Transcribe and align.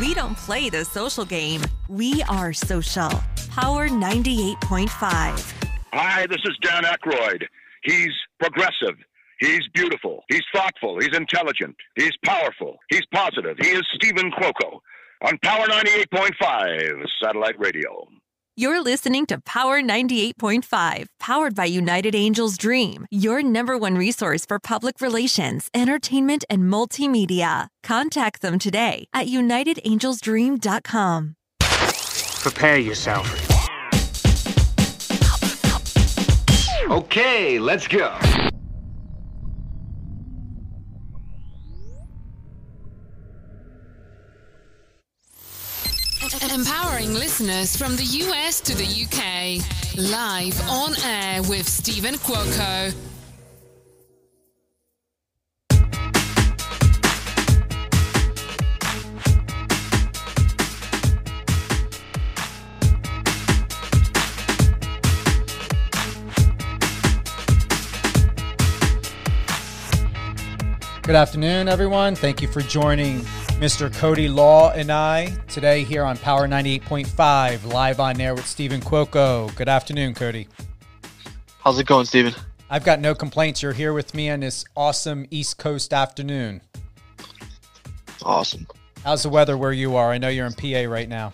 We 0.00 0.12
don't 0.12 0.36
play 0.36 0.70
the 0.70 0.84
social 0.84 1.24
game. 1.24 1.60
We 1.88 2.22
are 2.24 2.52
social. 2.52 3.10
Power 3.50 3.88
98.5. 3.88 4.88
Hi, 5.92 6.26
this 6.26 6.40
is 6.44 6.56
Dan 6.62 6.82
Aykroyd. 6.82 7.44
He's 7.84 8.10
progressive. 8.40 8.96
He's 9.38 9.60
beautiful. 9.72 10.24
He's 10.28 10.42
thoughtful. 10.52 10.98
He's 10.98 11.16
intelligent. 11.16 11.76
He's 11.94 12.10
powerful. 12.24 12.76
He's 12.90 13.06
positive. 13.12 13.56
He 13.60 13.68
is 13.68 13.82
Stephen 13.94 14.32
Cuoco 14.32 14.80
on 15.22 15.38
Power 15.44 15.66
98.5 15.66 17.04
satellite 17.22 17.58
radio. 17.60 18.08
You're 18.56 18.84
listening 18.84 19.26
to 19.26 19.40
Power 19.40 19.82
98.5, 19.82 21.06
powered 21.18 21.56
by 21.56 21.64
United 21.64 22.14
Angels 22.14 22.56
Dream, 22.56 23.04
your 23.10 23.42
number 23.42 23.76
one 23.76 23.96
resource 23.96 24.46
for 24.46 24.60
public 24.60 25.00
relations, 25.00 25.68
entertainment, 25.74 26.44
and 26.48 26.62
multimedia. 26.62 27.66
Contact 27.82 28.42
them 28.42 28.60
today 28.60 29.06
at 29.12 29.26
unitedangelsdream.com. 29.26 31.34
Prepare 32.42 32.78
yourself. 32.78 33.26
Okay, 36.88 37.58
let's 37.58 37.88
go. 37.88 38.16
Listeners 47.12 47.76
from 47.76 47.96
the 47.96 48.04
US 48.04 48.60
to 48.62 48.74
the 48.74 48.84
UK. 48.84 49.60
Live 49.98 50.58
on 50.70 50.94
air 51.04 51.42
with 51.42 51.68
Stephen 51.68 52.14
Cuoco. 52.14 52.94
Good 71.02 71.16
afternoon, 71.16 71.68
everyone. 71.68 72.14
Thank 72.14 72.40
you 72.40 72.48
for 72.48 72.62
joining 72.62 73.26
Mr. 73.60 73.92
Cody 73.98 74.28
Law 74.28 74.72
and 74.72 74.90
I 74.90 75.26
today 75.46 75.84
here 75.84 76.02
on 76.02 76.16
Power 76.18 76.48
98.5, 76.48 77.72
live 77.72 78.00
on 78.00 78.20
air 78.20 78.34
with 78.34 78.46
Stephen 78.46 78.80
Cuoco. 78.80 79.54
Good 79.54 79.68
afternoon, 79.68 80.12
Cody. 80.12 80.48
How's 81.60 81.78
it 81.78 81.86
going, 81.86 82.04
Stephen? 82.04 82.34
I've 82.68 82.84
got 82.84 83.00
no 83.00 83.14
complaints. 83.14 83.62
You're 83.62 83.72
here 83.72 83.92
with 83.92 84.12
me 84.12 84.28
on 84.28 84.40
this 84.40 84.64
awesome 84.76 85.26
East 85.30 85.58
Coast 85.58 85.94
afternoon. 85.94 86.62
Awesome. 88.22 88.66
How's 89.04 89.22
the 89.22 89.28
weather 89.28 89.56
where 89.56 89.72
you 89.72 89.94
are? 89.94 90.10
I 90.10 90.18
know 90.18 90.28
you're 90.28 90.46
in 90.46 90.52
PA 90.54 90.90
right 90.90 91.08
now. 91.08 91.32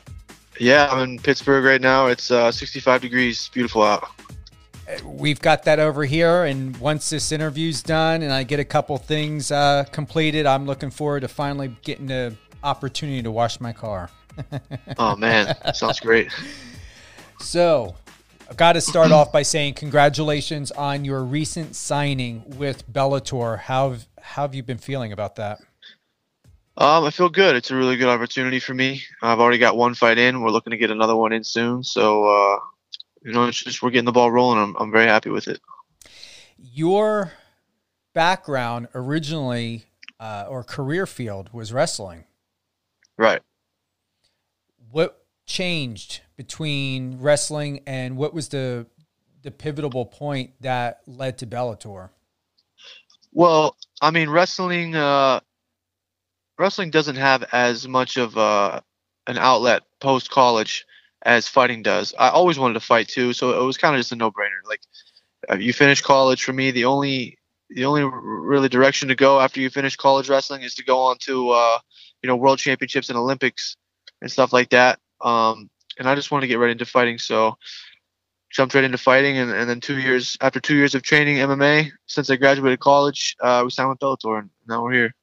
Yeah, 0.59 0.89
I'm 0.91 1.03
in 1.09 1.19
Pittsburgh 1.19 1.65
right 1.65 1.81
now. 1.81 2.09
It's 2.09 2.31
uh, 2.31 2.53
65 2.53 3.01
degrees, 3.01 3.49
beautiful 3.55 3.83
out 3.83 4.09
we've 5.05 5.41
got 5.41 5.65
that 5.65 5.79
over 5.79 6.05
here. 6.05 6.45
And 6.45 6.77
once 6.79 7.11
this 7.11 7.33
interview's 7.33 7.83
done 7.83 8.23
and 8.23 8.33
I 8.33 8.43
get 8.43 8.61
a 8.61 8.65
couple 8.65 8.97
things 8.99 9.51
uh, 9.51 9.85
completed, 9.93 10.47
I'm 10.47 10.67
looking 10.67 10.91
forward 10.91 11.21
to 11.21 11.29
finally 11.29 11.77
getting 11.83 12.07
the 12.07 12.37
opportunity 12.63 13.23
to 13.23 13.31
wash 13.31 13.61
my 13.61 13.73
car. 13.73 14.11
oh, 14.99 15.17
man. 15.17 15.55
Sounds 15.75 16.01
great. 16.01 16.31
So, 17.41 17.95
I've 18.49 18.57
got 18.57 18.73
to 18.73 18.81
start 18.81 19.13
off 19.13 19.31
by 19.31 19.43
saying 19.43 19.75
congratulations 19.75 20.73
on 20.73 21.05
your 21.05 21.25
recent 21.25 21.77
signing 21.77 22.43
with 22.59 22.91
Bellator. 22.93 23.59
How 23.59 23.91
have, 23.91 24.07
how 24.21 24.43
have 24.43 24.55
you 24.55 24.63
been 24.63 24.79
feeling 24.79 25.13
about 25.13 25.37
that? 25.37 25.61
Um, 26.77 27.05
I 27.05 27.11
feel 27.11 27.29
good. 27.29 27.57
It's 27.57 27.71
a 27.71 27.77
really 27.77 27.97
good 27.97 28.09
opportunity 28.09 28.59
for 28.59 28.75
me. 28.75 29.03
I've 29.23 29.39
already 29.39 29.59
got 29.59 29.77
one 29.77 29.95
fight 29.95 30.19
in. 30.19 30.41
We're 30.41 30.51
looking 30.51 30.71
to 30.71 30.77
get 30.77 30.91
another 30.91 31.15
one 31.15 31.33
in 31.33 31.45
soon. 31.45 31.85
So 31.85 32.25
uh, 32.25 32.59
you 33.23 33.33
know, 33.33 33.47
it's 33.47 33.63
just 33.63 33.83
we're 33.83 33.91
getting 33.91 34.05
the 34.05 34.13
ball 34.13 34.31
rolling. 34.31 34.59
I'm 34.59 34.77
I'm 34.79 34.91
very 34.91 35.07
happy 35.07 35.31
with 35.31 35.49
it. 35.49 35.61
Your 36.57 37.33
background 38.15 38.89
originally 38.95 39.87
uh, 40.19 40.47
or 40.49 40.63
career 40.63 41.07
field 41.07 41.51
was 41.53 41.73
wrestling. 41.73 42.25
Right. 43.17 43.41
What 44.91 45.25
changed 45.47 46.21
between 46.37 47.19
wrestling 47.21 47.81
and 47.87 48.17
what 48.17 48.33
was 48.33 48.49
the 48.49 48.87
the 49.43 49.51
pivotal 49.51 50.05
point 50.05 50.53
that 50.61 51.01
led 51.07 51.39
to 51.39 51.47
Bellator? 51.47 52.11
Well, 53.33 53.77
I 54.01 54.11
mean, 54.11 54.29
wrestling 54.29 54.95
uh, 54.97 55.41
wrestling 56.59 56.91
doesn't 56.91 57.17
have 57.17 57.45
as 57.53 57.87
much 57.87 58.17
of 58.17 58.37
uh, 58.37 58.81
an 59.27 59.39
outlet 59.39 59.83
post 60.01 60.31
college 60.31 60.87
as 61.23 61.49
fighting 61.49 61.83
does. 61.83 62.15
I 62.19 62.31
always 62.31 62.59
wanted 62.59 62.75
to 62.75 62.81
fight 62.81 63.09
too, 63.09 63.33
so 63.33 63.61
it 63.61 63.65
was 63.65 63.77
kind 63.77 63.95
of 63.95 64.01
just 64.01 64.13
a 64.13 64.17
no-brainer. 64.17 64.61
Like 64.67 64.81
uh, 65.51 65.57
you 65.57 65.73
finish 65.73 66.01
college 66.01 66.43
for 66.43 66.53
me, 66.53 66.71
the 66.71 66.85
only 66.85 67.39
the 67.71 67.85
only 67.85 68.03
really 68.05 68.69
direction 68.69 69.09
to 69.09 69.15
go 69.15 69.41
after 69.41 69.61
you 69.61 69.71
finish 69.71 69.97
college 69.97 70.29
wrestling 70.29 70.63
is 70.63 70.75
to 70.75 70.85
go 70.85 70.99
on 70.99 71.19
to 71.21 71.51
uh, 71.51 71.79
you 72.23 72.29
know 72.29 72.37
world 72.37 72.59
championships 72.59 73.09
and 73.09 73.19
Olympics 73.19 73.77
and 74.21 74.31
stuff 74.31 74.53
like 74.53 74.71
that. 74.71 74.99
Um, 75.21 75.71
and 75.99 76.09
I 76.09 76.15
just 76.15 76.31
wanted 76.31 76.43
to 76.43 76.49
get 76.49 76.59
right 76.59 76.71
into 76.71 76.87
fighting, 76.87 77.19
so 77.19 77.57
jumped 78.51 78.75
right 78.75 78.85
into 78.85 78.99
fighting. 78.99 79.39
And, 79.39 79.51
and 79.51 79.69
then 79.69 79.81
two 79.81 79.99
years 79.99 80.37
after 80.41 80.61
two 80.61 80.75
years 80.75 80.95
of 80.95 81.03
training 81.03 81.37
MMA, 81.37 81.91
since 82.07 82.31
I 82.31 82.37
graduated 82.37 82.81
college, 82.81 83.37
uh, 83.41 83.63
we 83.65 83.71
signed 83.71 83.91
with 83.91 83.99
Bellator, 83.99 84.39
and 84.41 84.51
now 84.67 84.83
we're 84.83 84.93
here. 84.93 85.15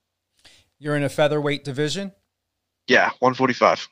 You're 0.79 0.95
in 0.95 1.03
a 1.03 1.09
featherweight 1.09 1.63
division. 1.63 2.11
Yeah, 2.87 3.09
145. 3.19 3.89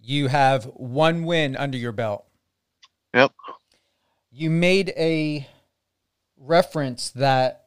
You 0.00 0.28
have 0.28 0.64
one 0.64 1.24
win 1.24 1.56
under 1.56 1.76
your 1.76 1.92
belt. 1.92 2.24
Yep. 3.14 3.32
You 4.30 4.50
made 4.50 4.92
a 4.96 5.46
reference 6.36 7.10
that 7.10 7.66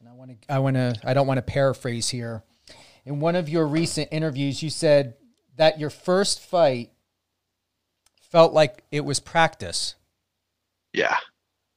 and 0.00 0.08
I 0.08 0.12
want 0.12 0.42
to 0.42 0.52
I 0.52 0.58
want 0.58 0.76
to 0.76 0.94
I 1.04 1.14
don't 1.14 1.26
want 1.26 1.38
to 1.38 1.42
paraphrase 1.42 2.08
here. 2.08 2.42
In 3.04 3.20
one 3.20 3.36
of 3.36 3.48
your 3.48 3.66
recent 3.66 4.08
interviews 4.10 4.62
you 4.62 4.70
said 4.70 5.14
that 5.56 5.78
your 5.78 5.90
first 5.90 6.40
fight 6.40 6.90
felt 8.30 8.52
like 8.52 8.82
it 8.90 9.04
was 9.04 9.20
practice. 9.20 9.94
Yeah. 10.92 11.16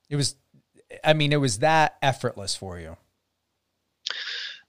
It 0.09 0.15
was 0.15 0.35
I 1.03 1.13
mean 1.13 1.31
it 1.31 1.39
was 1.39 1.59
that 1.59 1.97
effortless 2.01 2.55
for 2.55 2.79
you. 2.79 2.97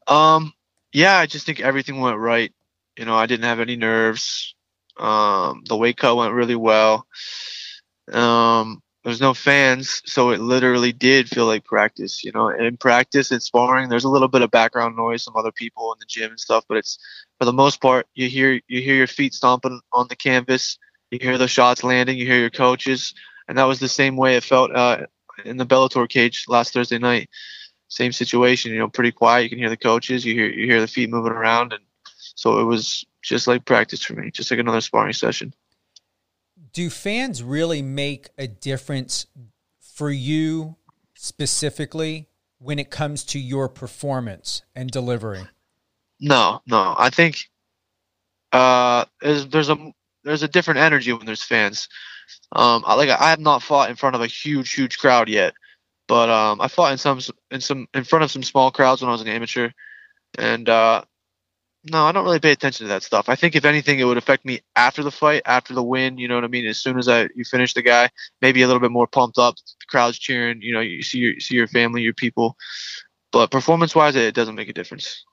Um 0.06 0.52
yeah, 0.92 1.16
I 1.16 1.26
just 1.26 1.46
think 1.46 1.60
everything 1.60 2.00
went 2.00 2.18
right. 2.18 2.52
You 2.96 3.04
know, 3.04 3.14
I 3.14 3.26
didn't 3.26 3.44
have 3.44 3.60
any 3.60 3.76
nerves. 3.76 4.54
Um, 5.00 5.62
the 5.66 5.76
weight 5.76 5.96
cut 5.96 6.16
went 6.16 6.34
really 6.34 6.56
well. 6.56 7.06
Um, 8.12 8.82
there's 9.04 9.20
no 9.20 9.32
fans, 9.32 10.02
so 10.04 10.30
it 10.30 10.40
literally 10.40 10.92
did 10.92 11.28
feel 11.28 11.46
like 11.46 11.64
practice. 11.64 12.22
You 12.22 12.32
know, 12.32 12.48
in 12.50 12.76
practice 12.76 13.30
and 13.30 13.42
sparring, 13.42 13.88
there's 13.88 14.04
a 14.04 14.10
little 14.10 14.28
bit 14.28 14.42
of 14.42 14.50
background 14.50 14.96
noise, 14.96 15.24
some 15.24 15.36
other 15.36 15.52
people 15.52 15.92
in 15.92 15.98
the 15.98 16.06
gym 16.06 16.30
and 16.30 16.40
stuff, 16.40 16.64
but 16.68 16.76
it's 16.76 16.98
for 17.38 17.46
the 17.46 17.52
most 17.52 17.80
part, 17.80 18.06
you 18.14 18.28
hear 18.28 18.60
you 18.68 18.82
hear 18.82 18.94
your 18.94 19.06
feet 19.06 19.32
stomping 19.32 19.80
on 19.92 20.08
the 20.08 20.16
canvas, 20.16 20.78
you 21.10 21.18
hear 21.20 21.38
the 21.38 21.48
shots 21.48 21.82
landing, 21.82 22.18
you 22.18 22.26
hear 22.26 22.38
your 22.38 22.50
coaches, 22.50 23.14
and 23.48 23.56
that 23.56 23.64
was 23.64 23.78
the 23.80 23.88
same 23.88 24.16
way 24.16 24.36
it 24.36 24.44
felt 24.44 24.70
uh, 24.74 25.06
in 25.46 25.56
the 25.56 25.66
Bellator 25.66 26.06
cage 26.06 26.44
last 26.46 26.74
Thursday 26.74 26.98
night. 26.98 27.30
Same 27.88 28.12
situation, 28.12 28.72
you 28.72 28.78
know, 28.78 28.88
pretty 28.88 29.12
quiet. 29.12 29.44
You 29.44 29.48
can 29.48 29.58
hear 29.58 29.70
the 29.70 29.76
coaches, 29.78 30.26
you 30.26 30.34
hear 30.34 30.50
you 30.50 30.66
hear 30.66 30.80
the 30.80 30.86
feet 30.86 31.08
moving 31.08 31.32
around, 31.32 31.72
and 31.72 31.82
so 32.34 32.60
it 32.60 32.64
was 32.64 33.06
just 33.22 33.46
like 33.46 33.64
practice 33.64 34.02
for 34.02 34.14
me, 34.14 34.30
just 34.30 34.50
like 34.50 34.60
another 34.60 34.80
sparring 34.80 35.12
session. 35.12 35.54
Do 36.72 36.90
fans 36.90 37.42
really 37.42 37.82
make 37.82 38.28
a 38.38 38.46
difference 38.46 39.26
for 39.80 40.10
you 40.10 40.76
specifically 41.14 42.28
when 42.58 42.78
it 42.78 42.90
comes 42.90 43.24
to 43.24 43.38
your 43.38 43.68
performance 43.68 44.62
and 44.74 44.90
delivery? 44.90 45.46
No, 46.20 46.60
no. 46.66 46.94
I 46.98 47.10
think 47.10 47.38
uh, 48.52 49.04
there's, 49.20 49.46
there's 49.48 49.68
a 49.68 49.92
there's 50.22 50.42
a 50.42 50.48
different 50.48 50.80
energy 50.80 51.12
when 51.12 51.26
there's 51.26 51.42
fans. 51.42 51.88
Um, 52.52 52.84
I, 52.86 52.94
like 52.94 53.08
I 53.08 53.30
have 53.30 53.40
not 53.40 53.62
fought 53.62 53.90
in 53.90 53.96
front 53.96 54.16
of 54.16 54.22
a 54.22 54.26
huge, 54.26 54.72
huge 54.72 54.98
crowd 54.98 55.28
yet, 55.28 55.54
but 56.06 56.28
um, 56.28 56.60
I 56.60 56.68
fought 56.68 56.92
in 56.92 56.98
some 56.98 57.20
in 57.50 57.60
some 57.60 57.88
in 57.94 58.04
front 58.04 58.24
of 58.24 58.30
some 58.30 58.42
small 58.42 58.70
crowds 58.70 59.00
when 59.00 59.08
I 59.08 59.12
was 59.12 59.22
an 59.22 59.28
amateur, 59.28 59.70
and 60.38 60.68
uh, 60.68 61.04
no, 61.84 62.04
I 62.04 62.12
don't 62.12 62.24
really 62.24 62.40
pay 62.40 62.52
attention 62.52 62.84
to 62.84 62.88
that 62.88 63.02
stuff. 63.02 63.28
I 63.28 63.36
think 63.36 63.56
if 63.56 63.64
anything, 63.64 64.00
it 64.00 64.04
would 64.04 64.18
affect 64.18 64.44
me 64.44 64.60
after 64.76 65.02
the 65.02 65.10
fight, 65.10 65.42
after 65.46 65.72
the 65.72 65.82
win. 65.82 66.18
You 66.18 66.28
know 66.28 66.34
what 66.34 66.44
I 66.44 66.48
mean? 66.48 66.66
As 66.66 66.78
soon 66.78 66.98
as 66.98 67.08
I 67.08 67.28
you 67.34 67.44
finish 67.44 67.72
the 67.72 67.82
guy, 67.82 68.10
maybe 68.42 68.60
a 68.62 68.66
little 68.66 68.80
bit 68.80 68.90
more 68.90 69.06
pumped 69.06 69.38
up, 69.38 69.56
the 69.56 69.86
crowd's 69.88 70.18
cheering. 70.18 70.60
You 70.60 70.74
know, 70.74 70.80
you 70.80 71.02
see 71.02 71.18
your 71.18 71.40
see 71.40 71.54
your 71.54 71.68
family, 71.68 72.02
your 72.02 72.12
people. 72.12 72.56
But 73.32 73.50
performance 73.50 73.94
wise, 73.94 74.14
it 74.14 74.34
doesn't 74.34 74.56
make 74.56 74.68
a 74.68 74.74
difference. 74.74 75.24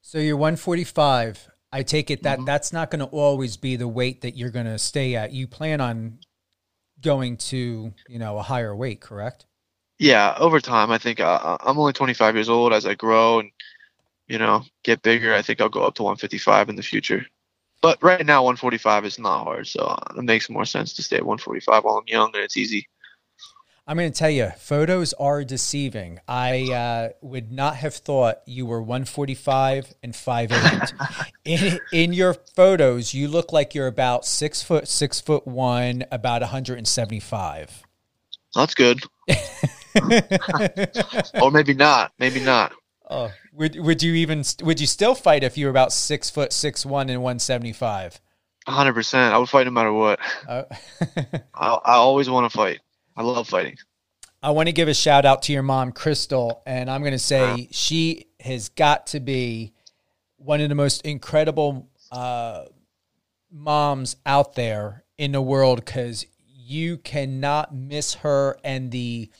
So 0.00 0.18
you're 0.18 0.36
145. 0.36 1.48
I 1.72 1.82
take 1.82 2.10
it 2.10 2.22
that 2.22 2.38
mm-hmm. 2.38 2.46
that's 2.46 2.72
not 2.72 2.90
going 2.90 3.00
to 3.00 3.06
always 3.06 3.56
be 3.56 3.76
the 3.76 3.88
weight 3.88 4.22
that 4.22 4.36
you're 4.36 4.50
going 4.50 4.66
to 4.66 4.78
stay 4.78 5.14
at. 5.14 5.32
You 5.32 5.46
plan 5.46 5.80
on 5.80 6.18
going 7.00 7.36
to 7.36 7.92
you 8.08 8.18
know 8.18 8.38
a 8.38 8.42
higher 8.42 8.74
weight, 8.74 9.00
correct? 9.00 9.46
Yeah, 9.98 10.34
over 10.38 10.60
time, 10.60 10.90
I 10.90 10.98
think 10.98 11.20
uh, 11.20 11.56
I'm 11.60 11.78
only 11.78 11.92
25 11.92 12.34
years 12.34 12.48
old. 12.48 12.72
As 12.72 12.84
I 12.84 12.94
grow 12.94 13.38
and 13.38 13.50
you 14.28 14.38
know, 14.38 14.64
get 14.82 15.02
bigger. 15.02 15.34
I 15.34 15.42
think 15.42 15.60
I'll 15.60 15.68
go 15.68 15.82
up 15.82 15.94
to 15.96 16.02
155 16.02 16.68
in 16.68 16.76
the 16.76 16.82
future. 16.82 17.26
but 17.82 18.02
right 18.02 18.24
now 18.24 18.42
145 18.42 19.04
is 19.04 19.18
not 19.18 19.44
hard, 19.44 19.66
so 19.66 19.80
uh, 19.80 20.14
it 20.16 20.22
makes 20.22 20.50
more 20.50 20.64
sense 20.64 20.94
to 20.94 21.02
stay 21.02 21.16
at 21.16 21.26
145 21.26 21.84
while 21.84 21.96
I'm 21.96 22.08
young 22.08 22.30
and 22.34 22.42
it's 22.42 22.56
easy. 22.56 22.88
I'm 23.88 23.96
going 23.96 24.10
to 24.10 24.18
tell 24.18 24.30
you, 24.30 24.50
photos 24.58 25.12
are 25.12 25.44
deceiving. 25.44 26.18
I 26.26 26.72
uh, 26.72 27.08
would 27.22 27.52
not 27.52 27.76
have 27.76 27.94
thought 27.94 28.38
you 28.44 28.66
were 28.66 28.82
145 28.82 29.94
and 30.02 30.12
5'8. 30.12 31.30
in, 31.44 31.78
in 31.92 32.12
your 32.12 32.34
photos, 32.34 33.14
you 33.14 33.28
look 33.28 33.52
like 33.52 33.76
you're 33.76 33.86
about 33.86 34.26
six 34.26 34.60
foot, 34.60 34.88
six 34.88 35.20
foot 35.20 35.46
one, 35.46 36.04
about 36.10 36.42
175. 36.42 37.84
That's 38.56 38.74
good. 38.74 39.04
or 41.40 41.52
maybe 41.52 41.74
not. 41.74 42.12
Maybe 42.18 42.40
not. 42.40 42.72
Oh, 43.08 43.30
would 43.56 43.80
would 43.80 44.02
you 44.02 44.14
even 44.14 44.44
would 44.62 44.80
you 44.80 44.86
still 44.86 45.14
fight 45.14 45.42
if 45.42 45.56
you 45.56 45.66
were 45.66 45.70
about 45.70 45.92
six 45.92 46.30
foot 46.30 46.52
six 46.52 46.84
one 46.84 47.08
and 47.08 47.22
175? 47.22 48.20
100. 48.66 48.92
percent 48.92 49.34
I 49.34 49.38
would 49.38 49.48
fight 49.48 49.64
no 49.64 49.70
matter 49.70 49.92
what. 49.92 50.20
Uh, 50.46 50.64
I, 51.54 51.78
I 51.84 51.94
always 51.94 52.28
want 52.28 52.50
to 52.50 52.56
fight. 52.56 52.80
I 53.16 53.22
love 53.22 53.48
fighting. 53.48 53.76
I 54.42 54.50
want 54.50 54.68
to 54.68 54.72
give 54.72 54.88
a 54.88 54.94
shout 54.94 55.24
out 55.24 55.42
to 55.42 55.52
your 55.52 55.62
mom, 55.62 55.92
Crystal, 55.92 56.62
and 56.66 56.90
I'm 56.90 57.00
going 57.00 57.12
to 57.12 57.18
say 57.18 57.42
uh-huh. 57.42 57.62
she 57.70 58.26
has 58.40 58.68
got 58.68 59.08
to 59.08 59.20
be 59.20 59.72
one 60.36 60.60
of 60.60 60.68
the 60.68 60.74
most 60.74 61.02
incredible 61.02 61.88
uh, 62.12 62.66
moms 63.50 64.16
out 64.26 64.54
there 64.54 65.04
in 65.16 65.32
the 65.32 65.40
world 65.40 65.84
because 65.84 66.26
you 66.44 66.98
cannot 66.98 67.74
miss 67.74 68.14
her 68.14 68.58
and 68.62 68.90
the 68.90 69.30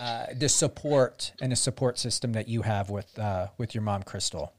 uh, 0.00 0.26
the 0.34 0.48
support 0.48 1.32
and 1.42 1.52
the 1.52 1.56
support 1.56 1.98
system 1.98 2.32
that 2.32 2.48
you 2.48 2.62
have 2.62 2.88
with 2.88 3.18
uh, 3.18 3.48
with 3.58 3.74
your 3.74 3.82
mom, 3.82 4.02
Crystal. 4.02 4.54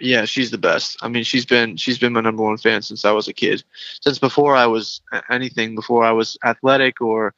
Yeah, 0.00 0.24
she's 0.24 0.50
the 0.50 0.58
best. 0.58 0.96
I 1.02 1.08
mean, 1.08 1.22
she's 1.22 1.44
been 1.44 1.76
she's 1.76 1.98
been 1.98 2.14
my 2.14 2.22
number 2.22 2.42
one 2.42 2.56
fan 2.56 2.80
since 2.80 3.04
I 3.04 3.12
was 3.12 3.28
a 3.28 3.34
kid. 3.34 3.62
Since 4.00 4.18
before 4.18 4.56
I 4.56 4.66
was 4.66 5.02
anything, 5.30 5.74
before 5.74 6.02
I 6.02 6.12
was 6.12 6.38
athletic 6.44 7.02
or 7.02 7.34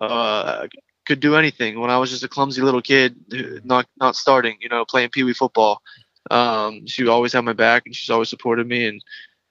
uh, 0.00 0.68
could 1.06 1.18
do 1.18 1.34
anything. 1.34 1.80
When 1.80 1.90
I 1.90 1.98
was 1.98 2.08
just 2.08 2.22
a 2.22 2.28
clumsy 2.28 2.62
little 2.62 2.80
kid, 2.80 3.16
not 3.64 3.86
not 3.98 4.14
starting, 4.14 4.56
you 4.60 4.68
know, 4.68 4.84
playing 4.84 5.10
pee 5.10 5.24
wee 5.24 5.34
football, 5.34 5.82
um, 6.30 6.86
she 6.86 7.08
always 7.08 7.32
had 7.32 7.44
my 7.44 7.52
back 7.52 7.82
and 7.84 7.96
she's 7.96 8.10
always 8.10 8.28
supported 8.28 8.68
me. 8.68 8.86
And 8.86 9.02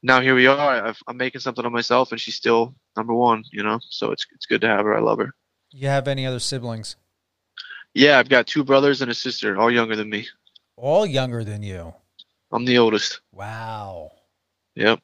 now 0.02 0.22
here 0.22 0.36
we 0.36 0.48
are. 0.48 0.88
i 0.88 0.94
am 1.10 1.18
making 1.18 1.42
something 1.42 1.66
of 1.66 1.74
myself, 1.74 2.14
and 2.14 2.22
she's 2.22 2.36
still 2.36 2.74
number 2.96 3.14
one. 3.14 3.44
You 3.52 3.64
know, 3.64 3.80
so 3.90 4.12
it's 4.12 4.26
it's 4.34 4.46
good 4.46 4.62
to 4.62 4.68
have 4.68 4.86
her. 4.86 4.96
I 4.96 5.02
love 5.02 5.18
her. 5.18 5.34
You 5.72 5.90
have 5.90 6.08
any 6.08 6.26
other 6.26 6.40
siblings? 6.40 6.96
Yeah, 7.94 8.20
I've 8.20 8.30
got 8.30 8.48
two 8.48 8.64
brothers 8.64 9.02
and 9.02 9.12
a 9.12 9.16
sister, 9.16 9.58
all 9.58 9.72
younger 9.72 9.96
than 9.96 10.10
me. 10.10 10.28
All 10.76 11.06
younger 11.06 11.44
than 11.44 11.64
you. 11.64 11.94
I'm 12.52 12.66
the 12.66 12.78
oldest. 12.78 13.22
Wow. 13.32 14.12
Yep. 14.76 15.00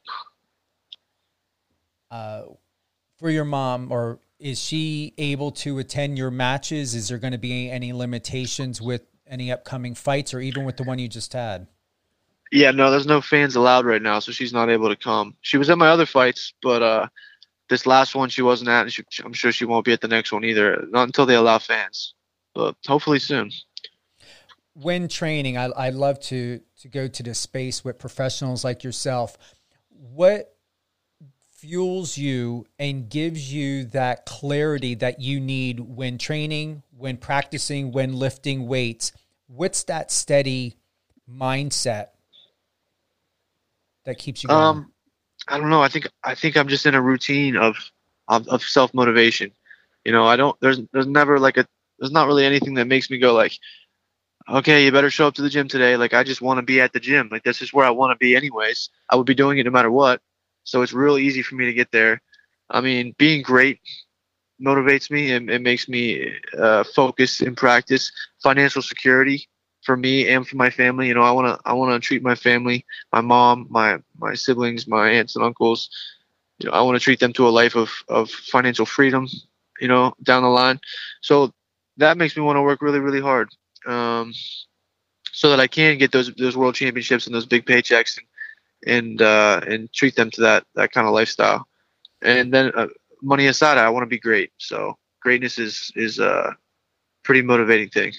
Uh, 2.09 2.43
for 3.17 3.29
your 3.29 3.45
mom, 3.45 3.91
or 3.91 4.19
is 4.39 4.61
she 4.61 5.13
able 5.17 5.51
to 5.51 5.79
attend 5.79 6.17
your 6.17 6.31
matches? 6.31 6.95
Is 6.95 7.09
there 7.09 7.17
going 7.17 7.33
to 7.33 7.39
be 7.39 7.69
any 7.69 7.93
limitations 7.93 8.81
with 8.81 9.01
any 9.27 9.51
upcoming 9.51 9.95
fights, 9.95 10.33
or 10.33 10.39
even 10.39 10.65
with 10.65 10.77
the 10.77 10.83
one 10.83 10.99
you 10.99 11.07
just 11.07 11.33
had? 11.33 11.67
Yeah, 12.51 12.71
no, 12.71 12.91
there's 12.91 13.07
no 13.07 13.21
fans 13.21 13.55
allowed 13.55 13.85
right 13.85 14.01
now, 14.01 14.19
so 14.19 14.31
she's 14.31 14.53
not 14.53 14.69
able 14.69 14.89
to 14.89 14.95
come. 14.95 15.35
She 15.41 15.57
was 15.57 15.69
at 15.69 15.77
my 15.77 15.89
other 15.89 16.05
fights, 16.05 16.53
but 16.61 16.83
uh, 16.83 17.07
this 17.69 17.85
last 17.85 18.15
one 18.15 18.29
she 18.29 18.43
wasn't 18.43 18.69
at, 18.69 18.83
and 18.83 18.93
she, 18.93 19.03
I'm 19.23 19.33
sure 19.33 19.51
she 19.51 19.65
won't 19.65 19.85
be 19.85 19.93
at 19.93 20.01
the 20.01 20.07
next 20.07 20.31
one 20.31 20.45
either. 20.45 20.85
Not 20.89 21.07
until 21.07 21.25
they 21.25 21.35
allow 21.35 21.57
fans, 21.57 22.13
but 22.55 22.75
hopefully 22.87 23.19
soon 23.19 23.51
when 24.75 25.07
training, 25.07 25.57
I, 25.57 25.65
I 25.65 25.89
love 25.89 26.19
to 26.21 26.59
to 26.81 26.87
go 26.87 27.07
to 27.07 27.23
this 27.23 27.39
space 27.39 27.83
with 27.83 27.97
professionals 27.97 28.63
like 28.63 28.83
yourself. 28.83 29.37
What 29.89 30.53
fuels 31.57 32.17
you 32.17 32.65
and 32.77 33.09
gives 33.09 33.51
you 33.51 33.85
that 33.85 34.25
clarity 34.25 34.93
that 34.95 35.19
you 35.21 35.39
need 35.39 35.79
when 35.79 36.17
training, 36.17 36.83
when 36.95 37.17
practicing, 37.17 37.91
when 37.91 38.13
lifting 38.13 38.67
weights? 38.67 39.13
What's 39.47 39.83
that 39.85 40.11
steady 40.11 40.75
mindset 41.29 42.07
that 44.03 44.17
keeps 44.17 44.43
you 44.43 44.49
going? 44.49 44.61
Um, 44.61 44.91
I 45.47 45.57
don't 45.57 45.69
know. 45.69 45.81
I 45.81 45.87
think 45.87 46.09
I 46.23 46.35
think 46.35 46.57
I'm 46.57 46.67
just 46.67 46.85
in 46.85 46.95
a 46.95 47.01
routine 47.01 47.55
of 47.55 47.77
of, 48.27 48.47
of 48.49 48.61
self 48.61 48.93
motivation. 48.93 49.51
You 50.03 50.11
know, 50.11 50.25
I 50.25 50.35
don't. 50.35 50.59
There's 50.59 50.81
there's 50.91 51.07
never 51.07 51.39
like 51.39 51.55
a. 51.55 51.65
There's 51.99 52.11
not 52.11 52.27
really 52.27 52.45
anything 52.45 52.75
that 52.75 52.87
makes 52.87 53.09
me 53.09 53.17
go 53.17 53.33
like, 53.33 53.57
okay, 54.49 54.85
you 54.85 54.91
better 54.91 55.09
show 55.09 55.27
up 55.27 55.35
to 55.35 55.41
the 55.41 55.49
gym 55.49 55.67
today. 55.67 55.97
Like 55.97 56.13
I 56.13 56.23
just 56.23 56.41
want 56.41 56.57
to 56.57 56.63
be 56.63 56.81
at 56.81 56.93
the 56.93 56.99
gym. 56.99 57.29
Like 57.31 57.43
this 57.43 57.61
is 57.61 57.73
where 57.73 57.85
I 57.85 57.91
want 57.91 58.11
to 58.11 58.17
be 58.23 58.35
anyways. 58.35 58.89
I 59.09 59.15
would 59.15 59.25
be 59.27 59.35
doing 59.35 59.57
it 59.57 59.65
no 59.65 59.71
matter 59.71 59.91
what. 59.91 60.21
So 60.63 60.81
it's 60.81 60.93
real 60.93 61.17
easy 61.17 61.41
for 61.41 61.55
me 61.55 61.65
to 61.65 61.73
get 61.73 61.91
there. 61.91 62.21
I 62.69 62.81
mean, 62.81 63.15
being 63.17 63.41
great 63.41 63.79
motivates 64.63 65.09
me 65.11 65.31
and 65.31 65.49
it 65.49 65.61
makes 65.61 65.87
me 65.87 66.31
uh, 66.57 66.83
focus 66.83 67.41
in 67.41 67.55
practice. 67.55 68.11
Financial 68.41 68.81
security 68.81 69.47
for 69.83 69.95
me 69.97 70.27
and 70.29 70.47
for 70.47 70.55
my 70.57 70.69
family. 70.69 71.07
You 71.07 71.15
know, 71.15 71.21
I 71.23 71.31
want 71.31 71.47
to 71.47 71.59
I 71.69 71.73
want 71.73 72.01
to 72.01 72.05
treat 72.05 72.23
my 72.23 72.35
family, 72.35 72.85
my 73.11 73.21
mom, 73.21 73.67
my 73.69 73.97
my 74.17 74.33
siblings, 74.35 74.87
my 74.87 75.09
aunts 75.09 75.35
and 75.35 75.45
uncles. 75.45 75.89
You 76.59 76.69
know, 76.69 76.75
I 76.75 76.81
want 76.81 76.95
to 76.97 77.03
treat 77.03 77.19
them 77.19 77.33
to 77.33 77.47
a 77.47 77.49
life 77.49 77.75
of 77.75 77.91
of 78.09 78.29
financial 78.29 78.85
freedom. 78.85 79.27
You 79.79 79.87
know, 79.87 80.13
down 80.23 80.43
the 80.43 80.49
line. 80.49 80.79
So 81.21 81.53
that 81.97 82.17
makes 82.17 82.35
me 82.35 82.43
want 82.43 82.57
to 82.57 82.61
work 82.61 82.81
really 82.81 82.99
really 82.99 83.21
hard 83.21 83.49
um, 83.85 84.33
so 85.31 85.49
that 85.49 85.59
I 85.59 85.67
can 85.67 85.97
get 85.97 86.11
those 86.11 86.33
those 86.35 86.57
world 86.57 86.75
championships 86.75 87.25
and 87.25 87.35
those 87.35 87.45
big 87.45 87.65
paychecks 87.65 88.17
and 88.17 88.27
and 88.85 89.21
uh, 89.21 89.61
and 89.67 89.91
treat 89.93 90.15
them 90.15 90.31
to 90.31 90.41
that 90.41 90.65
that 90.75 90.91
kind 90.91 91.07
of 91.07 91.13
lifestyle. 91.13 91.67
And 92.21 92.53
then 92.53 92.71
uh, 92.75 92.87
money 93.21 93.47
aside, 93.47 93.77
I 93.77 93.89
want 93.89 94.03
to 94.03 94.07
be 94.07 94.19
great. 94.19 94.51
So 94.57 94.97
greatness 95.21 95.59
is 95.59 95.91
is 95.95 96.19
a 96.19 96.55
pretty 97.23 97.41
motivating 97.41 97.89
thing. 97.89 98.13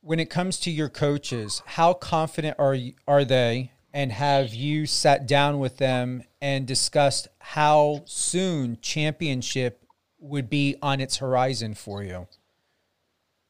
When 0.00 0.18
it 0.18 0.28
comes 0.28 0.58
to 0.60 0.70
your 0.70 0.88
coaches, 0.88 1.62
how 1.64 1.94
confident 1.94 2.56
are 2.58 2.74
you, 2.74 2.94
are 3.08 3.24
they? 3.24 3.72
And 3.92 4.10
have 4.12 4.52
you 4.52 4.86
sat 4.86 5.26
down 5.26 5.60
with 5.60 5.78
them 5.78 6.24
and 6.42 6.66
discussed 6.66 7.28
how 7.38 8.02
soon 8.06 8.78
championship 8.82 9.83
would 10.24 10.48
be 10.48 10.76
on 10.82 11.00
its 11.00 11.18
horizon 11.18 11.74
for 11.74 12.02
you? 12.02 12.26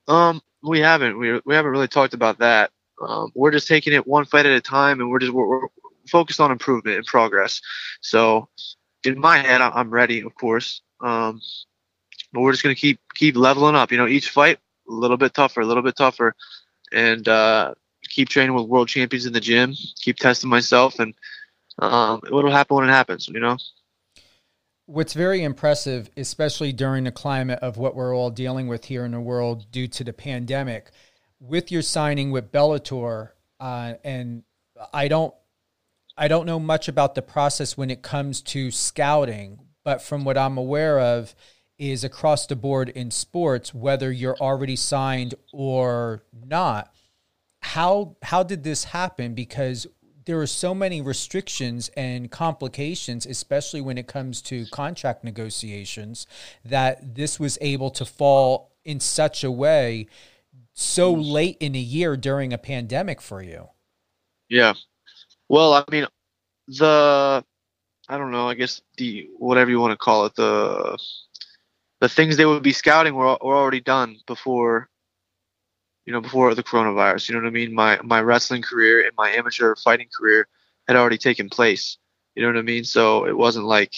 Um, 0.09 0.43
we 0.62 0.81
haven't. 0.81 1.19
We 1.19 1.41
we 1.44 1.55
haven't 1.55 1.71
really 1.71 1.88
talked 1.88 2.15
about 2.15 2.38
that. 2.38 2.71
Um, 3.00 3.32
we're 3.35 3.50
just 3.50 3.69
taking 3.69 3.93
it 3.93 4.06
one 4.06 4.25
fight 4.25 4.47
at 4.47 4.53
a 4.53 4.61
time, 4.61 5.00
and 5.00 5.11
we're 5.11 5.19
just 5.19 5.32
we're, 5.32 5.49
we're 5.49 5.69
focused 6.09 6.41
on 6.41 6.50
improvement 6.50 6.96
and 6.96 7.06
progress. 7.06 7.60
So, 8.01 8.49
in 9.05 9.19
my 9.19 9.39
head, 9.39 9.60
I'm 9.60 9.91
ready, 9.91 10.20
of 10.20 10.34
course. 10.34 10.82
Um, 11.01 11.41
but 12.32 12.41
we're 12.41 12.53
just 12.53 12.63
gonna 12.63 12.75
keep 12.75 13.01
keep 13.15 13.37
leveling 13.37 13.77
up. 13.77 13.93
You 13.93 13.99
know, 13.99 14.06
each 14.06 14.31
fight 14.31 14.58
a 14.89 14.93
little 14.93 15.17
bit 15.17 15.34
tougher, 15.34 15.60
a 15.60 15.67
little 15.67 15.82
bit 15.82 15.96
tougher, 15.96 16.34
and 16.93 17.27
uh, 17.29 17.75
keep 18.08 18.29
training 18.29 18.55
with 18.55 18.67
world 18.67 18.89
champions 18.89 19.27
in 19.27 19.32
the 19.32 19.41
gym. 19.41 19.75
Keep 20.01 20.17
testing 20.17 20.51
myself, 20.51 20.99
and 20.99 21.15
um, 21.79 22.20
what'll 22.29 22.51
happen 22.51 22.77
when 22.77 22.89
it 22.89 22.93
happens. 22.93 23.29
You 23.29 23.41
know. 23.41 23.56
What's 24.86 25.14
very 25.14 25.43
impressive, 25.43 26.10
especially 26.17 26.72
during 26.72 27.05
the 27.05 27.12
climate 27.12 27.60
of 27.60 27.79
what 27.79 27.94
we're 27.94 28.14
all 28.14 28.31
dealing 28.31 28.67
with 28.67 28.84
here 28.84 29.05
in 29.05 29.12
the 29.12 29.20
world 29.20 29.70
due 29.70 29.88
to 29.88 30.05
the 30.05 30.12
pandemic, 30.12 30.91
with 31.41 31.72
your 31.72 31.82
signing 31.82 32.31
with 32.31 32.53
Bellator, 32.53 33.31
uh, 33.60 33.94
and 34.05 34.43
I 34.93 35.08
don't, 35.08 35.34
I 36.19 36.29
don't 36.29 36.46
know 36.46 36.60
much 36.60 36.88
about 36.88 37.14
the 37.14 37.22
process 37.22 37.76
when 37.76 37.91
it 37.91 38.03
comes 38.03 38.43
to 38.43 38.70
scouting, 38.70 39.58
but 39.84 40.03
from 40.03 40.24
what 40.24 40.36
I'm 40.36 40.58
aware 40.58 41.00
of, 41.00 41.34
is 41.79 42.05
across 42.05 42.46
the 42.46 42.56
board 42.56 42.88
in 42.91 43.10
sports, 43.10 43.74
whether 43.74 44.12
you're 44.12 44.36
already 44.36 44.76
signed 44.76 45.34
or 45.53 46.22
not. 46.46 46.93
How 47.60 48.17
how 48.22 48.43
did 48.43 48.62
this 48.62 48.84
happen? 48.84 49.34
Because 49.34 49.86
there 50.27 50.41
are 50.41 50.47
so 50.47 50.75
many 50.75 51.01
restrictions 51.01 51.91
and 51.97 52.31
complications, 52.31 53.27
especially 53.27 53.81
when 53.81 53.99
it 53.99 54.07
comes 54.07 54.41
to 54.43 54.67
contract 54.67 55.25
negotiations, 55.25 56.27
that 56.65 57.15
this 57.15 57.39
was 57.39 57.59
able 57.61 57.91
to 57.91 58.05
fall 58.05 58.73
in 58.85 59.01
such 59.01 59.45
a 59.45 59.51
way 59.51 60.07
so 60.73 61.13
late 61.13 61.57
in 61.61 61.75
a 61.75 61.79
year 61.79 62.17
during 62.17 62.53
a 62.53 62.59
pandemic 62.59 63.21
for 63.21 63.43
you. 63.43 63.69
Yeah. 64.49 64.75
Well, 65.49 65.75
I 65.75 65.85
mean, 65.91 66.07
the 66.67 67.45
I 68.09 68.19
don't 68.19 68.31
know. 68.31 68.49
I 68.49 68.55
guess 68.55 68.83
the 68.97 69.29
whatever 69.39 69.71
you 69.71 69.81
want 69.81 69.93
to 69.93 69.97
call 69.97 70.27
it, 70.27 70.35
the 70.35 70.99
the 72.01 72.09
things 72.09 72.37
they 72.37 72.45
would 72.45 72.63
be 72.63 72.73
scouting 72.73 73.15
were, 73.15 73.39
were 73.41 73.57
already 73.57 73.81
done 73.81 74.17
before 74.27 74.89
you 76.05 76.13
know, 76.13 76.20
before 76.20 76.55
the 76.55 76.63
coronavirus. 76.63 77.29
You 77.29 77.34
know 77.34 77.43
what 77.43 77.49
I 77.49 77.53
mean? 77.53 77.75
My 77.75 77.99
my 78.03 78.20
wrestling 78.20 78.63
career 78.63 79.05
and 79.05 79.13
my 79.17 79.31
amateur 79.31 79.75
fighting 79.77 80.08
career 80.17 80.46
had 80.87 80.96
already 80.96 81.19
taken 81.19 81.49
place. 81.49 81.99
You 82.34 82.43
know 82.43 82.49
what 82.49 82.58
I 82.58 82.63
mean? 82.63 82.84
So 82.84 83.27
it 83.27 83.37
wasn't 83.37 83.67
like, 83.67 83.94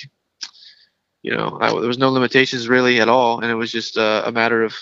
you 1.22 1.34
know, 1.34 1.58
I, 1.60 1.70
there 1.70 1.88
was 1.88 1.98
no 1.98 2.10
limitations 2.10 2.68
really 2.68 3.00
at 3.00 3.08
all, 3.08 3.40
and 3.40 3.50
it 3.50 3.54
was 3.54 3.72
just 3.72 3.96
uh, 3.96 4.22
a 4.26 4.32
matter 4.32 4.62
of, 4.62 4.74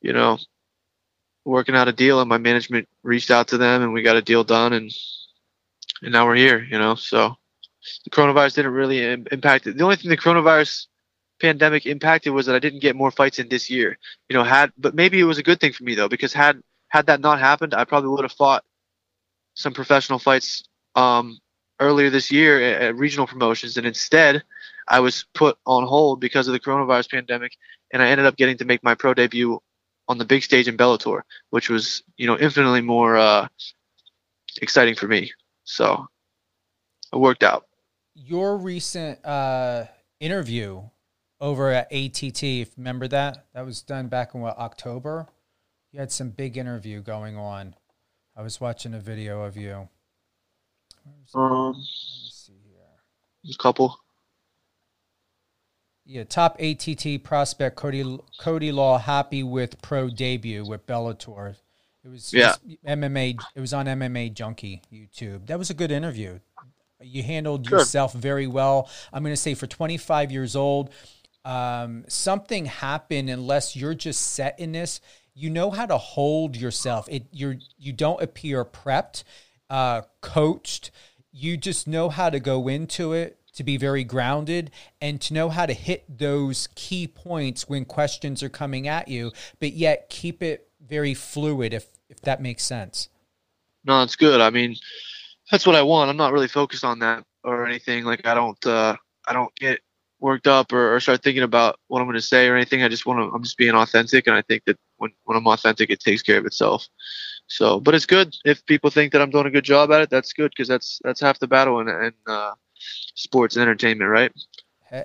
you 0.00 0.12
know, 0.12 0.38
working 1.44 1.76
out 1.76 1.88
a 1.88 1.92
deal. 1.92 2.20
And 2.20 2.28
my 2.28 2.38
management 2.38 2.88
reached 3.02 3.30
out 3.30 3.48
to 3.48 3.58
them, 3.58 3.82
and 3.82 3.92
we 3.92 4.02
got 4.02 4.16
a 4.16 4.22
deal 4.22 4.44
done, 4.44 4.72
and 4.72 4.90
and 6.02 6.12
now 6.12 6.26
we're 6.26 6.36
here. 6.36 6.64
You 6.64 6.78
know, 6.78 6.94
so 6.94 7.36
the 8.04 8.10
coronavirus 8.10 8.56
didn't 8.56 8.72
really 8.72 9.04
Im- 9.04 9.26
impact 9.30 9.66
it. 9.66 9.76
The 9.76 9.84
only 9.84 9.96
thing 9.96 10.10
the 10.10 10.16
coronavirus 10.16 10.86
pandemic 11.44 11.84
impacted 11.84 12.32
was 12.32 12.46
that 12.46 12.54
I 12.54 12.58
didn't 12.58 12.80
get 12.80 12.96
more 12.96 13.10
fights 13.10 13.38
in 13.38 13.48
this 13.48 13.68
year. 13.68 13.98
You 14.28 14.34
know, 14.36 14.44
had 14.44 14.72
but 14.78 14.94
maybe 14.94 15.20
it 15.20 15.24
was 15.24 15.36
a 15.36 15.42
good 15.42 15.60
thing 15.60 15.74
for 15.74 15.84
me 15.84 15.94
though 15.94 16.08
because 16.08 16.32
had 16.32 16.62
had 16.88 17.06
that 17.06 17.20
not 17.20 17.38
happened, 17.38 17.74
I 17.74 17.84
probably 17.84 18.08
would 18.10 18.24
have 18.24 18.32
fought 18.32 18.64
some 19.54 19.74
professional 19.74 20.18
fights 20.18 20.64
um, 20.94 21.38
earlier 21.80 22.08
this 22.08 22.32
year 22.32 22.62
at, 22.62 22.82
at 22.82 22.96
regional 22.96 23.26
promotions, 23.26 23.76
and 23.76 23.86
instead 23.86 24.42
I 24.88 25.00
was 25.00 25.26
put 25.34 25.58
on 25.66 25.86
hold 25.86 26.20
because 26.20 26.48
of 26.48 26.52
the 26.52 26.60
coronavirus 26.60 27.10
pandemic, 27.10 27.52
and 27.92 28.02
I 28.02 28.08
ended 28.08 28.26
up 28.26 28.36
getting 28.36 28.56
to 28.58 28.64
make 28.64 28.82
my 28.82 28.94
pro 28.94 29.12
debut 29.12 29.60
on 30.08 30.16
the 30.16 30.24
big 30.24 30.42
stage 30.42 30.66
in 30.66 30.78
Bellator, 30.78 31.20
which 31.50 31.68
was 31.68 32.02
you 32.16 32.26
know 32.26 32.38
infinitely 32.38 32.80
more 32.80 33.18
uh, 33.18 33.48
exciting 34.62 34.94
for 34.94 35.08
me. 35.08 35.30
So 35.64 36.06
it 37.12 37.18
worked 37.18 37.42
out. 37.42 37.66
Your 38.14 38.56
recent 38.56 39.22
uh, 39.26 39.84
interview 40.20 40.88
over 41.40 41.70
at 41.70 41.92
ATT, 41.92 42.42
if 42.42 42.42
you 42.42 42.66
remember 42.76 43.08
that? 43.08 43.46
That 43.54 43.64
was 43.66 43.82
done 43.82 44.08
back 44.08 44.34
in 44.34 44.40
what 44.40 44.58
October. 44.58 45.26
You 45.92 46.00
had 46.00 46.10
some 46.12 46.30
big 46.30 46.56
interview 46.56 47.00
going 47.00 47.36
on. 47.36 47.74
I 48.36 48.42
was 48.42 48.60
watching 48.60 48.94
a 48.94 48.98
video 48.98 49.42
of 49.42 49.56
you. 49.56 49.88
Um, 51.34 51.66
Let 51.72 51.76
me 51.76 51.84
see 52.30 52.52
here. 52.64 53.52
a 53.54 53.62
couple. 53.62 53.98
Yeah, 56.06 56.24
top 56.24 56.60
ATT 56.60 57.22
prospect 57.22 57.76
Cody 57.76 58.18
Cody 58.38 58.72
Law 58.72 58.98
happy 58.98 59.42
with 59.42 59.80
pro 59.80 60.10
debut 60.10 60.64
with 60.64 60.86
Bellator. 60.86 61.56
It 62.04 62.08
was 62.08 62.32
Yeah. 62.32 62.56
MMA. 62.86 63.38
It 63.54 63.60
was 63.60 63.72
on 63.72 63.86
MMA 63.86 64.28
Junkie 64.34 64.82
YouTube. 64.92 65.46
That 65.46 65.58
was 65.58 65.70
a 65.70 65.74
good 65.74 65.90
interview. 65.90 66.40
You 67.00 67.22
handled 67.22 67.64
Good. 67.64 67.78
yourself 67.78 68.12
very 68.12 68.46
well. 68.46 68.88
I'm 69.12 69.22
going 69.22 69.32
to 69.32 69.40
say 69.40 69.54
for 69.54 69.66
25 69.66 70.30
years 70.30 70.54
old, 70.56 70.90
um, 71.44 72.04
something 72.08 72.66
happen 72.66 73.28
unless 73.28 73.76
you're 73.76 73.94
just 73.94 74.20
set 74.32 74.58
in 74.58 74.72
this. 74.72 75.00
You 75.34 75.50
know 75.50 75.70
how 75.70 75.86
to 75.86 75.98
hold 75.98 76.56
yourself. 76.56 77.08
It 77.10 77.26
you're 77.32 77.56
you 77.78 77.92
don't 77.92 78.22
appear 78.22 78.64
prepped, 78.64 79.24
uh, 79.68 80.02
coached. 80.20 80.90
You 81.32 81.56
just 81.56 81.88
know 81.88 82.08
how 82.08 82.30
to 82.30 82.38
go 82.38 82.68
into 82.68 83.12
it 83.12 83.38
to 83.54 83.64
be 83.64 83.76
very 83.76 84.04
grounded 84.04 84.70
and 85.00 85.20
to 85.20 85.34
know 85.34 85.48
how 85.48 85.66
to 85.66 85.72
hit 85.72 86.04
those 86.18 86.68
key 86.74 87.06
points 87.06 87.68
when 87.68 87.84
questions 87.84 88.42
are 88.42 88.48
coming 88.48 88.88
at 88.88 89.08
you, 89.08 89.32
but 89.60 89.72
yet 89.72 90.08
keep 90.08 90.42
it 90.42 90.68
very 90.80 91.14
fluid. 91.14 91.72
If 91.74 91.86
if 92.08 92.20
that 92.22 92.40
makes 92.40 92.62
sense. 92.62 93.08
No, 93.84 94.02
it's 94.02 94.16
good. 94.16 94.40
I 94.40 94.50
mean, 94.50 94.76
that's 95.50 95.66
what 95.66 95.76
I 95.76 95.82
want. 95.82 96.10
I'm 96.10 96.16
not 96.16 96.32
really 96.32 96.48
focused 96.48 96.84
on 96.84 97.00
that 97.00 97.24
or 97.42 97.66
anything. 97.66 98.04
Like 98.04 98.26
I 98.26 98.34
don't, 98.34 98.66
uh, 98.66 98.96
I 99.26 99.32
don't 99.32 99.54
get 99.56 99.80
worked 100.24 100.46
up 100.46 100.72
or, 100.72 100.94
or 100.94 101.00
start 101.00 101.22
thinking 101.22 101.42
about 101.42 101.78
what 101.88 102.00
I'm 102.00 102.06
going 102.06 102.16
to 102.16 102.22
say 102.22 102.48
or 102.48 102.56
anything. 102.56 102.82
I 102.82 102.88
just 102.88 103.04
want 103.04 103.20
to. 103.20 103.36
I'm 103.36 103.42
just 103.42 103.58
being 103.58 103.74
authentic, 103.74 104.26
and 104.26 104.34
I 104.34 104.40
think 104.40 104.64
that 104.64 104.78
when 104.96 105.12
when 105.24 105.36
I'm 105.36 105.46
authentic, 105.46 105.90
it 105.90 106.00
takes 106.00 106.22
care 106.22 106.38
of 106.38 106.46
itself. 106.46 106.88
So, 107.46 107.78
but 107.78 107.94
it's 107.94 108.06
good 108.06 108.34
if 108.46 108.64
people 108.64 108.88
think 108.88 109.12
that 109.12 109.20
I'm 109.20 109.30
doing 109.30 109.46
a 109.46 109.50
good 109.50 109.64
job 109.64 109.92
at 109.92 110.00
it. 110.00 110.08
That's 110.08 110.32
good 110.32 110.50
because 110.50 110.66
that's 110.66 110.98
that's 111.04 111.20
half 111.20 111.38
the 111.38 111.46
battle 111.46 111.78
in, 111.80 111.88
in 111.88 112.12
uh, 112.26 112.52
sports 113.14 113.54
and 113.54 113.62
entertainment, 113.62 114.10
right? 114.10 114.32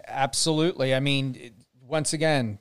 Absolutely. 0.07 0.95
I 0.95 1.01
mean, 1.01 1.51
once 1.81 2.13
again, 2.13 2.59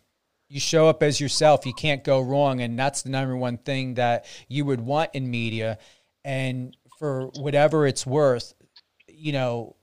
you 0.49 0.59
show 0.59 0.89
up 0.89 1.01
as 1.01 1.21
yourself. 1.21 1.65
You 1.65 1.75
can't 1.75 2.03
go 2.03 2.21
wrong, 2.21 2.61
and 2.61 2.77
that's 2.77 3.03
the 3.03 3.11
number 3.11 3.37
one 3.37 3.59
thing 3.59 3.95
that 3.95 4.27
you 4.49 4.65
would 4.65 4.81
want 4.81 5.11
in 5.15 5.31
media. 5.31 5.79
And 6.25 6.77
for 6.99 7.31
whatever 7.39 7.87
it's 7.87 8.05
worth, 8.05 8.53
you 9.07 9.31
know, 9.31 9.77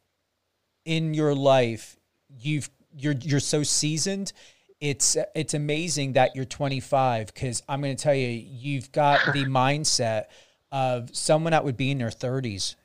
in 0.83 1.13
your 1.13 1.33
life, 1.33 1.97
you've 2.39 2.69
you're 2.97 3.15
you're 3.21 3.39
so 3.39 3.63
seasoned. 3.63 4.33
It's 4.79 5.17
it's 5.33 5.53
amazing 5.53 6.13
that 6.13 6.35
you're 6.35 6.45
25 6.45 7.33
because 7.33 7.63
I'm 7.67 7.81
going 7.81 7.95
to 7.95 8.01
tell 8.01 8.13
you, 8.13 8.27
you've 8.27 8.91
got 8.91 9.33
the 9.33 9.45
mindset 9.45 10.25
of 10.71 11.15
someone 11.15 11.51
that 11.51 11.63
would 11.63 11.77
be 11.77 11.91
in 11.91 11.97
their 11.97 12.09
30s. 12.09 12.75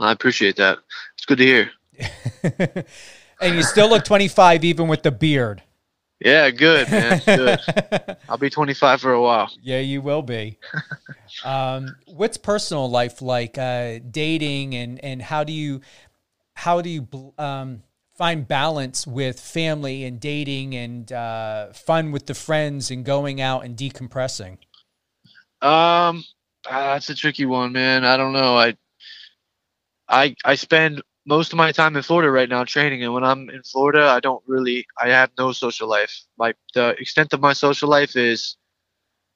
I 0.00 0.12
appreciate 0.12 0.56
that. 0.56 0.78
It's 1.14 1.24
good 1.26 1.38
to 1.38 1.44
hear. 1.44 1.70
and 3.40 3.56
you 3.56 3.62
still 3.62 3.88
look 3.88 4.04
25 4.04 4.64
even 4.64 4.88
with 4.88 5.02
the 5.02 5.10
beard. 5.10 5.62
Yeah, 6.20 6.50
good 6.50 6.90
man. 6.90 7.20
Good. 7.24 7.60
I'll 8.28 8.38
be 8.38 8.50
25 8.50 9.00
for 9.00 9.12
a 9.12 9.20
while. 9.20 9.50
Yeah, 9.62 9.78
you 9.78 10.02
will 10.02 10.22
be. 10.22 10.58
um, 11.44 11.96
what's 12.06 12.36
personal 12.36 12.90
life 12.90 13.22
like? 13.22 13.56
Uh, 13.56 14.00
dating 14.10 14.74
and 14.74 15.02
and 15.04 15.22
how 15.22 15.44
do 15.44 15.52
you 15.52 15.80
how 16.54 16.80
do 16.80 16.90
you 16.90 17.06
um, 17.38 17.82
find 18.18 18.48
balance 18.48 19.06
with 19.06 19.38
family 19.38 20.04
and 20.04 20.18
dating 20.18 20.74
and 20.74 21.12
uh, 21.12 21.72
fun 21.72 22.10
with 22.10 22.26
the 22.26 22.34
friends 22.34 22.90
and 22.90 23.04
going 23.04 23.40
out 23.40 23.64
and 23.64 23.76
decompressing? 23.76 24.58
Um, 25.62 26.24
ah, 26.66 26.94
that's 26.94 27.08
a 27.10 27.14
tricky 27.14 27.46
one, 27.46 27.70
man. 27.70 28.04
I 28.04 28.16
don't 28.16 28.32
know. 28.32 28.58
I, 28.58 28.76
I, 30.08 30.34
I 30.44 30.56
spend 30.56 31.00
most 31.26 31.52
of 31.52 31.58
my 31.58 31.70
time 31.70 31.94
in 31.94 32.02
Florida 32.02 32.28
right 32.28 32.48
now 32.48 32.64
training, 32.64 33.04
and 33.04 33.14
when 33.14 33.22
I'm 33.22 33.48
in 33.50 33.62
Florida, 33.62 34.08
I 34.08 34.18
don't 34.18 34.42
really. 34.48 34.84
I 35.00 35.10
have 35.10 35.30
no 35.38 35.52
social 35.52 35.88
life. 35.88 36.22
Like 36.38 36.56
the 36.74 36.96
extent 36.98 37.32
of 37.34 37.40
my 37.40 37.52
social 37.52 37.88
life 37.88 38.16
is 38.16 38.56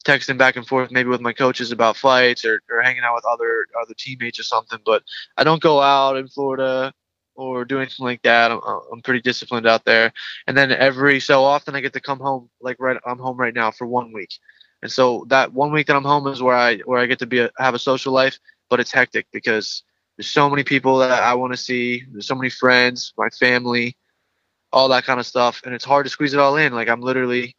texting 0.04 0.38
back 0.38 0.56
and 0.56 0.66
forth, 0.66 0.90
maybe 0.90 1.08
with 1.08 1.20
my 1.20 1.32
coaches 1.32 1.70
about 1.70 1.96
fights 1.96 2.44
or, 2.44 2.60
or 2.68 2.82
hanging 2.82 3.04
out 3.04 3.14
with 3.14 3.26
other 3.26 3.66
other 3.80 3.94
teammates 3.96 4.40
or 4.40 4.44
something. 4.44 4.80
But 4.84 5.04
I 5.36 5.44
don't 5.44 5.62
go 5.62 5.80
out 5.80 6.16
in 6.16 6.26
Florida 6.26 6.92
or 7.34 7.64
do 7.64 7.78
anything 7.78 8.04
like 8.04 8.22
that. 8.22 8.50
I'm, 8.50 8.58
uh, 8.58 8.80
I'm 8.92 9.02
pretty 9.02 9.20
disciplined 9.20 9.66
out 9.66 9.84
there. 9.84 10.12
And 10.46 10.56
then 10.56 10.72
every 10.72 11.20
so 11.20 11.44
often, 11.44 11.74
I 11.74 11.80
get 11.80 11.92
to 11.94 12.00
come 12.00 12.18
home. 12.18 12.50
Like 12.60 12.76
right, 12.78 12.98
I'm 13.06 13.18
home 13.18 13.36
right 13.36 13.54
now 13.54 13.70
for 13.70 13.86
one 13.86 14.12
week. 14.12 14.30
And 14.82 14.90
so 14.90 15.24
that 15.28 15.52
one 15.52 15.72
week 15.72 15.86
that 15.86 15.96
I'm 15.96 16.04
home 16.04 16.26
is 16.26 16.42
where 16.42 16.56
I 16.56 16.78
where 16.78 17.00
I 17.00 17.06
get 17.06 17.20
to 17.20 17.26
be 17.26 17.40
a, 17.40 17.50
have 17.58 17.74
a 17.74 17.78
social 17.78 18.12
life, 18.12 18.38
but 18.68 18.80
it's 18.80 18.92
hectic 18.92 19.26
because 19.32 19.82
there's 20.16 20.28
so 20.28 20.50
many 20.50 20.64
people 20.64 20.98
that 20.98 21.22
I 21.22 21.34
want 21.34 21.52
to 21.52 21.56
see. 21.56 22.02
There's 22.10 22.26
so 22.26 22.34
many 22.34 22.50
friends, 22.50 23.12
my 23.16 23.28
family, 23.30 23.96
all 24.72 24.88
that 24.88 25.04
kind 25.04 25.20
of 25.20 25.26
stuff, 25.26 25.62
and 25.64 25.74
it's 25.74 25.84
hard 25.84 26.06
to 26.06 26.10
squeeze 26.10 26.34
it 26.34 26.40
all 26.40 26.56
in. 26.56 26.74
Like 26.74 26.88
I'm 26.88 27.00
literally 27.00 27.56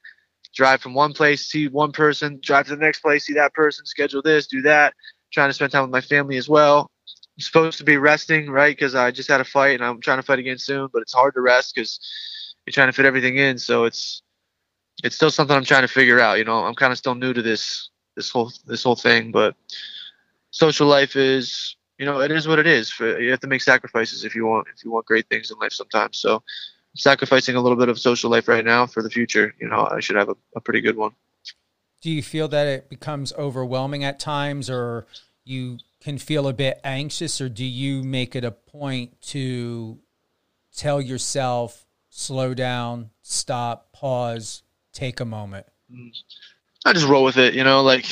drive 0.53 0.81
from 0.81 0.93
one 0.93 1.13
place, 1.13 1.47
see 1.47 1.67
one 1.67 1.91
person, 1.91 2.39
drive 2.41 2.67
to 2.67 2.75
the 2.75 2.81
next 2.81 2.99
place, 2.99 3.25
see 3.25 3.33
that 3.33 3.53
person, 3.53 3.85
schedule 3.85 4.21
this, 4.21 4.47
do 4.47 4.61
that, 4.61 4.93
trying 5.31 5.49
to 5.49 5.53
spend 5.53 5.71
time 5.71 5.83
with 5.83 5.91
my 5.91 6.01
family 6.01 6.37
as 6.37 6.47
well. 6.47 6.89
Supposed 7.39 7.79
to 7.79 7.83
be 7.83 7.97
resting, 7.97 8.49
right? 8.49 8.75
Because 8.75 8.93
I 8.93 9.09
just 9.09 9.29
had 9.29 9.41
a 9.41 9.45
fight 9.45 9.75
and 9.75 9.83
I'm 9.83 9.99
trying 9.99 10.19
to 10.19 10.23
fight 10.23 10.39
again 10.39 10.59
soon, 10.59 10.87
but 10.93 11.01
it's 11.01 11.13
hard 11.13 11.33
to 11.33 11.41
rest 11.41 11.73
because 11.73 11.99
you're 12.65 12.73
trying 12.73 12.89
to 12.89 12.93
fit 12.93 13.05
everything 13.05 13.37
in. 13.37 13.57
So 13.57 13.85
it's 13.85 14.21
it's 15.03 15.15
still 15.15 15.31
something 15.31 15.55
I'm 15.55 15.65
trying 15.65 15.81
to 15.81 15.87
figure 15.87 16.19
out. 16.19 16.37
You 16.37 16.43
know, 16.43 16.63
I'm 16.63 16.75
kind 16.75 16.91
of 16.91 16.97
still 16.97 17.15
new 17.15 17.33
to 17.33 17.41
this 17.41 17.89
this 18.15 18.29
whole 18.29 18.51
this 18.67 18.83
whole 18.83 18.95
thing, 18.95 19.31
but 19.31 19.55
social 20.51 20.87
life 20.87 21.15
is 21.15 21.75
you 21.97 22.05
know 22.05 22.21
it 22.21 22.31
is 22.31 22.47
what 22.47 22.59
it 22.59 22.67
is. 22.67 22.93
You 22.99 23.31
have 23.31 23.39
to 23.39 23.47
make 23.47 23.61
sacrifices 23.61 24.23
if 24.23 24.35
you 24.35 24.45
want 24.45 24.67
if 24.75 24.83
you 24.85 24.91
want 24.91 25.05
great 25.05 25.27
things 25.29 25.51
in 25.51 25.57
life 25.57 25.73
sometimes. 25.73 26.19
So 26.19 26.35
I'm 26.35 26.41
sacrificing 26.95 27.55
a 27.55 27.61
little 27.61 27.77
bit 27.77 27.89
of 27.89 27.99
social 27.99 28.29
life 28.29 28.47
right 28.47 28.63
now 28.63 28.85
for 28.85 29.01
the 29.01 29.09
future. 29.09 29.55
You 29.59 29.69
know, 29.69 29.87
I 29.91 29.99
should 29.99 30.15
have 30.15 30.29
a, 30.29 30.35
a 30.55 30.61
pretty 30.61 30.81
good 30.81 30.95
one. 30.95 31.11
Do 32.01 32.11
you 32.11 32.21
feel 32.21 32.47
that 32.49 32.67
it 32.67 32.89
becomes 32.89 33.33
overwhelming 33.33 34.03
at 34.03 34.19
times, 34.19 34.69
or 34.69 35.07
you 35.45 35.79
can 36.03 36.17
feel 36.17 36.47
a 36.49 36.53
bit 36.53 36.81
anxious, 36.83 37.39
or 37.39 37.47
do 37.47 37.63
you 37.63 38.03
make 38.03 38.35
it 38.35 38.43
a 38.43 38.51
point 38.51 39.21
to 39.21 39.97
tell 40.75 41.01
yourself, 41.01 41.85
slow 42.09 42.53
down, 42.53 43.09
stop, 43.21 43.93
pause, 43.93 44.63
take 44.91 45.21
a 45.21 45.25
moment? 45.25 45.65
I 46.85 46.91
just 46.91 47.07
roll 47.07 47.23
with 47.23 47.37
it. 47.37 47.53
You 47.53 47.63
know, 47.63 47.81
like 47.81 48.05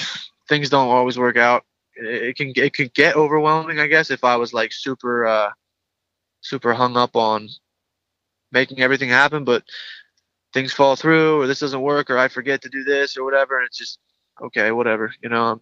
things 0.48 0.70
don't 0.70 0.88
always 0.88 1.20
work 1.20 1.36
out. 1.36 1.66
It, 1.96 2.38
can 2.38 2.54
it 2.56 2.74
could 2.74 2.94
get 2.94 3.18
overwhelming, 3.18 3.80
I 3.80 3.88
guess, 3.88 4.10
if 4.10 4.24
I 4.24 4.38
was 4.38 4.54
like 4.54 4.72
super 4.72 5.28
uh, 5.28 5.50
super 6.40 6.74
hung 6.74 6.96
up 6.96 7.18
on 7.18 7.50
making 8.54 8.80
everything 8.80 9.10
happen, 9.10 9.44
but 9.44 9.64
things 10.54 10.72
fall 10.72 10.96
through, 10.96 11.42
or 11.42 11.48
this 11.48 11.60
doesn't 11.60 11.82
work, 11.82 12.10
or 12.10 12.18
I 12.18 12.30
forget 12.30 12.62
to 12.62 12.70
do 12.70 12.86
this, 12.86 13.18
or 13.18 13.26
whatever, 13.26 13.58
and 13.58 13.68
it's 13.68 13.78
just 13.78 14.00
okay, 14.42 14.72
whatever. 14.72 15.14
You 15.22 15.28
know, 15.28 15.62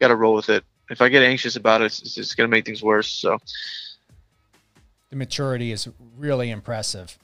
got 0.00 0.08
to 0.08 0.16
roll 0.16 0.34
with 0.34 0.48
it. 0.48 0.64
If 0.90 1.00
I 1.00 1.08
get 1.08 1.22
anxious 1.22 1.56
about 1.56 1.82
it, 1.82 1.86
it's, 1.86 2.16
it's 2.16 2.34
gonna 2.34 2.48
make 2.48 2.64
things 2.66 2.82
worse. 2.82 3.08
So 3.08 3.38
The 5.10 5.16
maturity 5.16 5.72
is 5.72 5.88
really 6.16 6.50
impressive. 6.50 7.18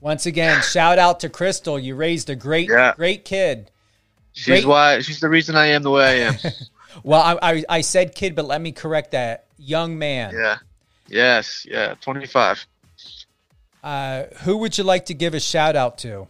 Once 0.00 0.26
again, 0.26 0.60
shout 0.62 0.98
out 0.98 1.20
to 1.20 1.28
Crystal. 1.28 1.78
You 1.78 1.94
raised 1.94 2.28
a 2.30 2.36
great, 2.36 2.68
Yeah. 2.68 2.92
great 2.96 3.24
kid. 3.24 3.70
she's 4.32 4.46
Great. 4.46 4.66
why 4.66 5.00
she's 5.00 5.20
the 5.20 5.28
reason 5.28 5.56
I 5.56 5.66
am 5.68 5.82
the 5.82 5.90
way 5.90 6.24
I 6.26 6.28
am. 6.28 6.34
Well, 7.02 7.20
I, 7.20 7.52
I, 7.56 7.64
I 7.68 7.80
said 7.82 8.14
kid, 8.14 8.34
but 8.34 8.46
let 8.46 8.58
me 8.58 8.72
correct 8.72 9.10
that. 9.10 9.44
Young 9.58 9.98
man. 9.98 10.34
yeah. 10.34 10.56
Yes. 11.08 11.66
Yeah. 11.68 11.94
Twenty 12.00 12.26
five. 12.26 12.64
Uh, 13.84 14.24
who 14.44 14.56
would 14.56 14.78
you 14.78 14.82
like 14.84 15.04
to 15.06 15.14
give 15.14 15.34
a 15.34 15.40
shout 15.40 15.76
out 15.76 15.98
to? 15.98 16.26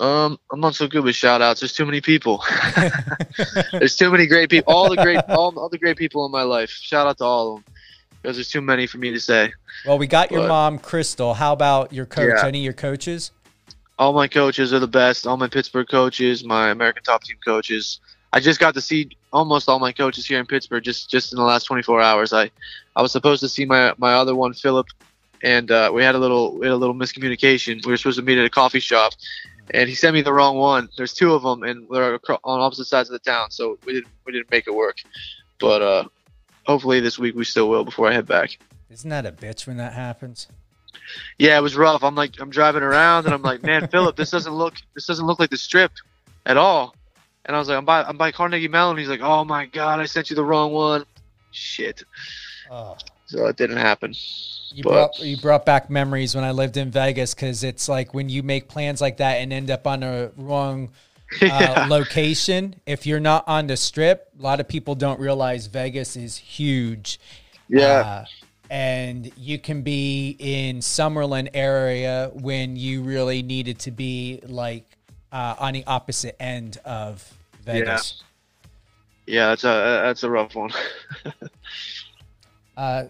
Um, 0.00 0.38
I'm 0.52 0.60
not 0.60 0.74
so 0.74 0.86
good 0.86 1.04
with 1.04 1.14
shout 1.14 1.42
outs. 1.42 1.60
There's 1.60 1.72
too 1.72 1.86
many 1.86 2.00
people. 2.00 2.44
there's 3.72 3.96
too 3.96 4.10
many 4.10 4.26
great 4.26 4.50
people. 4.50 4.72
All 4.72 4.88
the 4.88 4.96
great, 4.96 5.20
all, 5.28 5.58
all 5.58 5.68
the 5.68 5.78
great 5.78 5.96
people 5.96 6.24
in 6.26 6.32
my 6.32 6.42
life. 6.42 6.70
Shout 6.70 7.06
out 7.06 7.18
to 7.18 7.24
all 7.24 7.56
of 7.56 7.64
them 7.64 7.74
because 8.22 8.36
there's 8.36 8.50
too 8.50 8.60
many 8.60 8.86
for 8.86 8.98
me 8.98 9.10
to 9.10 9.20
say. 9.20 9.52
Well, 9.86 9.98
we 9.98 10.06
got 10.06 10.30
your 10.30 10.46
mom, 10.46 10.78
Crystal. 10.78 11.34
How 11.34 11.52
about 11.52 11.92
your 11.92 12.06
coach? 12.06 12.34
Yeah. 12.36 12.46
Any 12.46 12.58
of 12.58 12.64
your 12.64 12.72
coaches? 12.72 13.32
All 13.98 14.12
my 14.12 14.28
coaches 14.28 14.72
are 14.72 14.78
the 14.78 14.88
best. 14.88 15.26
All 15.26 15.36
my 15.36 15.48
Pittsburgh 15.48 15.88
coaches, 15.88 16.44
my 16.44 16.70
American 16.70 17.02
Top 17.02 17.24
Team 17.24 17.36
coaches. 17.44 18.00
I 18.32 18.40
just 18.40 18.60
got 18.60 18.74
to 18.74 18.80
see 18.80 19.10
almost 19.32 19.68
all 19.68 19.78
my 19.78 19.92
coaches 19.92 20.26
here 20.26 20.38
in 20.38 20.46
Pittsburgh 20.46 20.84
just 20.84 21.10
just 21.10 21.32
in 21.32 21.38
the 21.38 21.44
last 21.44 21.64
24 21.64 22.00
hours. 22.00 22.32
I 22.32 22.50
I 22.94 23.02
was 23.02 23.12
supposed 23.12 23.40
to 23.40 23.48
see 23.48 23.64
my 23.64 23.94
my 23.98 24.14
other 24.14 24.34
one, 24.34 24.52
Philip, 24.52 24.88
and 25.42 25.70
uh, 25.70 25.90
we 25.92 26.02
had 26.02 26.14
a 26.14 26.18
little 26.18 26.56
we 26.58 26.66
had 26.66 26.72
a 26.72 26.76
little 26.76 26.94
miscommunication. 26.94 27.84
We 27.84 27.92
were 27.92 27.96
supposed 27.96 28.18
to 28.18 28.24
meet 28.24 28.38
at 28.38 28.44
a 28.44 28.50
coffee 28.50 28.80
shop, 28.80 29.12
and 29.70 29.88
he 29.88 29.94
sent 29.94 30.14
me 30.14 30.22
the 30.22 30.32
wrong 30.32 30.56
one. 30.56 30.88
There's 30.96 31.14
two 31.14 31.34
of 31.34 31.42
them, 31.42 31.62
and 31.62 31.86
they're 31.90 32.18
on 32.44 32.60
opposite 32.60 32.86
sides 32.86 33.08
of 33.10 33.12
the 33.12 33.30
town, 33.30 33.50
so 33.50 33.78
we 33.84 33.94
didn't 33.94 34.08
we 34.24 34.32
didn't 34.32 34.50
make 34.50 34.66
it 34.66 34.74
work. 34.74 34.96
But 35.58 35.82
uh, 35.82 36.04
hopefully 36.66 37.00
this 37.00 37.18
week 37.18 37.34
we 37.34 37.44
still 37.44 37.68
will 37.68 37.84
before 37.84 38.08
I 38.08 38.12
head 38.12 38.26
back. 38.26 38.58
Isn't 38.90 39.10
that 39.10 39.26
a 39.26 39.32
bitch 39.32 39.66
when 39.66 39.76
that 39.76 39.92
happens? 39.92 40.48
Yeah, 41.38 41.58
it 41.58 41.62
was 41.62 41.76
rough. 41.76 42.02
I'm 42.02 42.14
like, 42.14 42.40
I'm 42.40 42.50
driving 42.50 42.82
around, 42.82 43.26
and 43.26 43.34
I'm 43.34 43.42
like, 43.42 43.62
man, 43.62 43.88
Philip, 43.90 44.16
this 44.16 44.30
doesn't 44.30 44.52
look, 44.54 44.74
this 44.94 45.06
doesn't 45.06 45.26
look 45.26 45.38
like 45.38 45.50
the 45.50 45.56
strip 45.56 45.92
at 46.46 46.56
all. 46.56 46.94
And 47.44 47.56
I 47.56 47.58
was 47.58 47.68
like, 47.68 47.78
I'm 47.78 47.84
by, 47.84 48.02
I'm 48.02 48.18
by 48.18 48.30
Carnegie 48.30 48.68
Mellon. 48.68 48.98
He's 48.98 49.08
like, 49.08 49.22
oh 49.22 49.44
my 49.44 49.66
god, 49.66 50.00
I 50.00 50.06
sent 50.06 50.30
you 50.30 50.36
the 50.36 50.44
wrong 50.44 50.72
one. 50.72 51.04
Shit. 51.50 52.02
Oh. 52.70 52.96
So 53.28 53.46
it 53.46 53.56
didn't 53.56 53.76
happen. 53.76 54.14
You 54.72 54.82
But- 54.82 54.90
brought 54.90 55.18
you 55.20 55.36
brought 55.36 55.64
back 55.66 55.88
memories 55.90 56.34
when 56.34 56.44
I 56.44 56.50
lived 56.50 56.76
in 56.76 56.90
Vegas 56.90 57.34
because 57.34 57.62
it's 57.64 57.88
like 57.88 58.12
when 58.12 58.28
you 58.28 58.42
make 58.42 58.68
plans 58.68 59.00
like 59.00 59.18
that 59.18 59.34
and 59.36 59.52
end 59.52 59.70
up 59.70 59.86
on 59.86 60.02
a 60.02 60.30
wrong 60.36 60.90
uh, 61.42 61.46
Yeah. 61.46 61.86
location. 61.88 62.74
If 62.86 63.06
you're 63.06 63.20
not 63.20 63.46
on 63.46 63.66
the 63.66 63.76
strip, 63.76 64.28
a 64.38 64.42
lot 64.42 64.60
of 64.60 64.68
people 64.68 64.94
don't 64.94 65.20
realize 65.20 65.66
Vegas 65.66 66.16
is 66.16 66.36
huge. 66.36 67.20
Yeah. 67.68 67.86
Uh, 67.86 68.24
and 68.70 69.30
you 69.36 69.58
can 69.58 69.80
be 69.82 70.36
in 70.38 70.78
Summerlin 70.78 71.48
area 71.54 72.30
when 72.34 72.76
you 72.76 73.02
really 73.02 73.42
needed 73.42 73.78
to 73.80 73.90
be 73.90 74.40
like 74.46 74.84
uh, 75.32 75.54
on 75.58 75.72
the 75.74 75.84
opposite 75.86 76.36
end 76.40 76.78
of 76.84 77.30
Vegas. 77.64 78.22
yeah, 79.26 79.48
that's 79.48 79.64
a, 79.64 80.00
that's 80.04 80.22
a 80.22 80.30
rough 80.30 80.54
one. 80.54 80.70
Uh, 82.76 83.04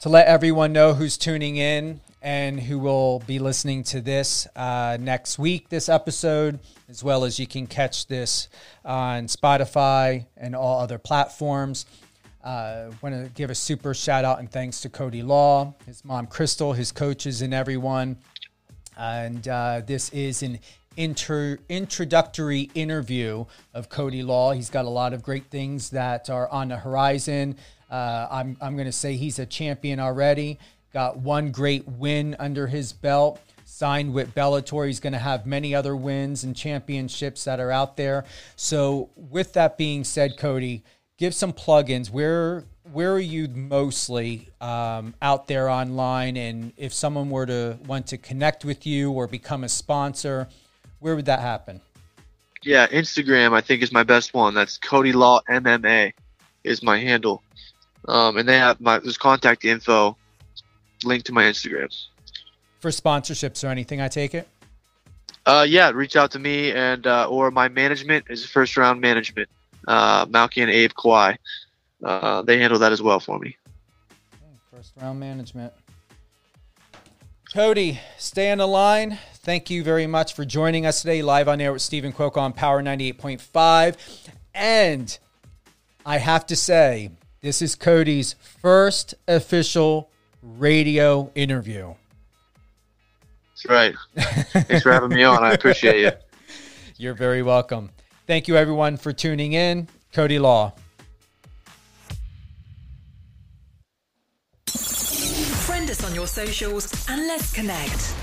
to 0.00 0.08
let 0.08 0.26
everyone 0.26 0.72
know 0.72 0.94
who's 0.94 1.18
tuning 1.18 1.56
in 1.56 2.00
and 2.22 2.58
who 2.58 2.78
will 2.78 3.20
be 3.26 3.38
listening 3.38 3.82
to 3.82 4.00
this 4.00 4.46
uh, 4.56 4.96
next 4.98 5.38
week, 5.38 5.68
this 5.68 5.88
episode, 5.88 6.58
as 6.88 7.04
well 7.04 7.24
as 7.24 7.38
you 7.38 7.46
can 7.46 7.66
catch 7.66 8.06
this 8.06 8.48
on 8.84 9.26
Spotify 9.26 10.26
and 10.36 10.56
all 10.56 10.80
other 10.80 10.98
platforms. 10.98 11.84
Uh, 12.42 12.90
Want 13.02 13.14
to 13.14 13.30
give 13.34 13.50
a 13.50 13.54
super 13.54 13.92
shout 13.92 14.24
out 14.24 14.38
and 14.38 14.50
thanks 14.50 14.80
to 14.80 14.88
Cody 14.88 15.22
Law, 15.22 15.74
his 15.84 16.02
mom 16.02 16.26
Crystal, 16.26 16.72
his 16.72 16.92
coaches, 16.92 17.42
and 17.42 17.52
everyone. 17.52 18.16
And 18.96 19.46
uh, 19.46 19.82
this 19.86 20.08
is 20.10 20.42
an 20.42 20.60
inter- 20.96 21.58
introductory 21.68 22.70
interview 22.74 23.44
of 23.74 23.90
Cody 23.90 24.22
Law. 24.22 24.52
He's 24.52 24.70
got 24.70 24.86
a 24.86 24.90
lot 24.90 25.12
of 25.12 25.22
great 25.22 25.50
things 25.50 25.90
that 25.90 26.30
are 26.30 26.48
on 26.48 26.68
the 26.68 26.78
horizon. 26.78 27.56
Uh, 27.90 28.28
I'm, 28.30 28.56
I'm 28.60 28.74
going 28.74 28.86
to 28.86 28.92
say 28.92 29.16
he's 29.16 29.38
a 29.38 29.46
champion 29.46 30.00
already. 30.00 30.58
Got 30.92 31.18
one 31.18 31.50
great 31.52 31.86
win 31.86 32.36
under 32.38 32.66
his 32.66 32.92
belt. 32.92 33.40
Signed 33.64 34.12
with 34.12 34.34
Bellator. 34.34 34.86
He's 34.86 35.00
going 35.00 35.12
to 35.12 35.18
have 35.18 35.46
many 35.46 35.74
other 35.74 35.96
wins 35.96 36.44
and 36.44 36.54
championships 36.56 37.44
that 37.44 37.60
are 37.60 37.70
out 37.70 37.96
there. 37.96 38.24
So, 38.56 39.10
with 39.14 39.52
that 39.54 39.78
being 39.78 40.04
said, 40.04 40.36
Cody, 40.36 40.82
give 41.16 41.34
some 41.34 41.52
plugins. 41.52 42.10
Where 42.10 42.64
where 42.92 43.12
are 43.12 43.20
you 43.20 43.46
mostly 43.48 44.48
um, 44.60 45.14
out 45.22 45.46
there 45.46 45.70
online? 45.70 46.36
And 46.36 46.72
if 46.76 46.92
someone 46.92 47.30
were 47.30 47.46
to 47.46 47.78
want 47.86 48.08
to 48.08 48.18
connect 48.18 48.64
with 48.64 48.86
you 48.86 49.12
or 49.12 49.28
become 49.28 49.62
a 49.62 49.68
sponsor, 49.68 50.48
where 50.98 51.14
would 51.14 51.26
that 51.26 51.38
happen? 51.38 51.80
yeah, 52.62 52.86
Instagram 52.88 53.52
I 53.52 53.60
think 53.60 53.82
is 53.82 53.92
my 53.92 54.02
best 54.02 54.34
one. 54.34 54.54
That's 54.54 54.78
Cody 54.78 55.12
Law 55.12 55.40
MMA 55.48 56.12
is 56.64 56.82
my 56.82 56.98
handle. 56.98 57.42
Um, 58.08 58.36
and 58.36 58.48
they 58.48 58.58
have 58.58 58.80
my 58.80 58.98
there's 58.98 59.18
contact 59.18 59.64
info 59.64 60.16
linked 61.04 61.26
to 61.26 61.32
my 61.32 61.44
Instagram. 61.44 61.94
For 62.80 62.90
sponsorships 62.90 63.62
or 63.62 63.68
anything, 63.68 64.00
I 64.00 64.08
take 64.08 64.34
it. 64.34 64.48
Uh, 65.46 65.66
yeah, 65.68 65.90
reach 65.90 66.16
out 66.16 66.30
to 66.32 66.38
me 66.38 66.72
and 66.72 67.06
uh, 67.06 67.28
or 67.28 67.50
my 67.50 67.68
management 67.68 68.26
is 68.28 68.44
first 68.44 68.76
round 68.76 69.00
management. 69.00 69.48
Uh, 69.86 70.26
Malki 70.26 70.62
and 70.62 70.70
Abe 70.70 70.92
Kawa. 70.94 71.36
Uh, 72.02 72.42
they 72.42 72.58
handle 72.58 72.78
that 72.78 72.92
as 72.92 73.02
well 73.02 73.20
for 73.20 73.38
me. 73.38 73.56
First 74.70 74.92
round 75.00 75.20
management. 75.20 75.72
Cody, 77.52 77.98
stay 78.16 78.52
on 78.52 78.58
the 78.58 78.66
line. 78.68 79.18
Thank 79.34 79.70
you 79.70 79.82
very 79.82 80.06
much 80.06 80.34
for 80.34 80.44
joining 80.44 80.86
us 80.86 81.02
today, 81.02 81.20
live 81.20 81.48
on 81.48 81.60
air 81.60 81.72
with 81.72 81.82
Stephen 81.82 82.12
Cuoco 82.12 82.36
on 82.36 82.52
Power 82.52 82.80
98.5. 82.80 83.96
And 84.54 85.18
I 86.06 86.18
have 86.18 86.46
to 86.46 86.54
say, 86.54 87.10
this 87.42 87.62
is 87.62 87.74
Cody's 87.74 88.34
first 88.34 89.14
official 89.26 90.10
radio 90.42 91.30
interview. 91.34 91.94
That's 93.50 93.66
right. 93.66 93.94
Thanks 94.16 94.82
for 94.82 94.92
having 94.92 95.10
me 95.10 95.22
on. 95.24 95.44
I 95.44 95.52
appreciate 95.52 96.00
you. 96.00 96.12
You're 96.96 97.14
very 97.14 97.42
welcome. 97.42 97.90
Thank 98.26 98.46
you, 98.48 98.56
everyone, 98.56 98.96
for 98.96 99.12
tuning 99.12 99.54
in. 99.54 99.88
Cody 100.12 100.38
Law. 100.38 100.72
Friend 104.66 105.90
us 105.90 106.04
on 106.04 106.14
your 106.14 106.26
socials 106.26 106.92
and 107.08 107.26
let's 107.26 107.52
connect. 107.52 108.14